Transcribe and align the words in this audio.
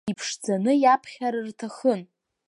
Иԥшӡаны 0.11 0.73
иаԥхьар 0.83 1.35
рҭахын. 1.47 2.01